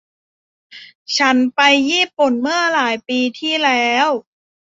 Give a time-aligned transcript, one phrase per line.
[1.17, 1.59] ฉันไป
[1.91, 4.07] ญี่ปุ่นเมื่อหลายปีที่แล้ว